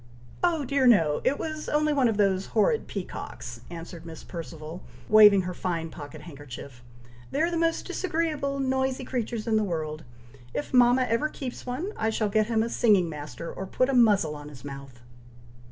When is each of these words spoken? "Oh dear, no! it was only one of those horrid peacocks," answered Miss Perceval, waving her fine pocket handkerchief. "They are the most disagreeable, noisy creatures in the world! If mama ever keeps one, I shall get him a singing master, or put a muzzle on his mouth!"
"Oh 0.43 0.65
dear, 0.65 0.87
no! 0.87 1.21
it 1.23 1.37
was 1.37 1.69
only 1.69 1.93
one 1.93 2.07
of 2.07 2.17
those 2.17 2.47
horrid 2.57 2.87
peacocks," 2.87 3.61
answered 3.69 4.03
Miss 4.03 4.23
Perceval, 4.23 4.81
waving 5.07 5.43
her 5.43 5.53
fine 5.53 5.91
pocket 5.91 6.21
handkerchief. 6.21 6.81
"They 7.29 7.39
are 7.43 7.51
the 7.51 7.55
most 7.57 7.85
disagreeable, 7.85 8.59
noisy 8.59 9.03
creatures 9.03 9.45
in 9.45 9.57
the 9.57 9.63
world! 9.63 10.03
If 10.55 10.73
mama 10.73 11.03
ever 11.03 11.29
keeps 11.29 11.67
one, 11.67 11.93
I 11.97 12.09
shall 12.09 12.29
get 12.29 12.47
him 12.47 12.63
a 12.63 12.69
singing 12.69 13.09
master, 13.09 13.53
or 13.53 13.67
put 13.67 13.89
a 13.89 13.93
muzzle 13.93 14.33
on 14.35 14.49
his 14.49 14.65
mouth!" 14.65 15.01